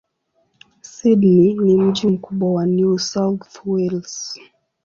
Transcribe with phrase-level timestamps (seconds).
[0.81, 4.39] Sydney ni mji mkubwa wa New South Wales.